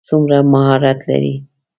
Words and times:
څومره 0.07 0.37
مهارت 0.53 0.99
لري. 1.09 1.35